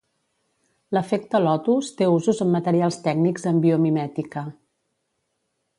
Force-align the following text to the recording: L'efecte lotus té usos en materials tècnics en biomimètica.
L'efecte 0.97 1.41
lotus 1.43 1.91
té 1.99 2.07
usos 2.15 2.41
en 2.47 2.49
materials 2.57 2.99
tècnics 3.09 3.47
en 3.53 3.61
biomimètica. 3.67 4.45